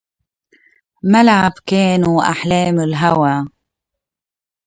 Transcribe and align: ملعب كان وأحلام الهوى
ملعب 1.03 1.51
كان 1.65 2.09
وأحلام 2.09 2.79
الهوى 2.79 3.45